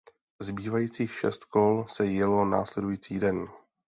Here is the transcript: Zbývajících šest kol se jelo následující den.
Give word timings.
Zbývajících 0.41 1.11
šest 1.13 1.43
kol 1.45 1.85
se 1.87 2.05
jelo 2.05 2.45
následující 2.45 3.19
den. 3.19 3.47